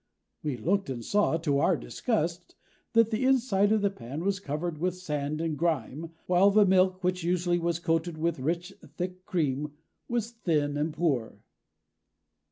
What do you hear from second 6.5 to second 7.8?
milk, which usually was